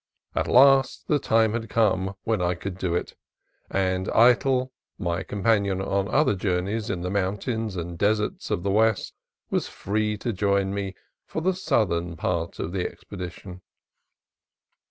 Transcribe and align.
At 0.33 0.47
last 0.47 1.07
the 1.07 1.19
time 1.19 1.53
had 1.53 1.69
come 1.69 2.15
when 2.23 2.41
I 2.41 2.55
could 2.55 2.79
do 2.79 2.95
it; 2.95 3.13
and 3.69 4.05
2 4.05 4.11
CALIFORNIA 4.11 4.33
COAST 4.35 4.41
TRAILS 4.41 4.67
Eytel, 4.67 4.71
my 4.97 5.21
companion 5.21 5.79
on 5.79 6.07
other 6.07 6.33
journeys 6.33 6.89
in 6.89 7.01
the 7.01 7.11
moun 7.11 7.37
tains 7.37 7.77
and 7.77 7.99
deserts 7.99 8.49
of 8.49 8.63
the 8.63 8.71
West, 8.71 9.13
was 9.51 9.67
free 9.67 10.17
to 10.17 10.33
join 10.33 10.73
me 10.73 10.95
for 11.27 11.43
the 11.43 11.53
southern 11.53 12.15
part 12.15 12.57
of 12.57 12.71
the 12.71 12.83
expedition. 12.89 13.61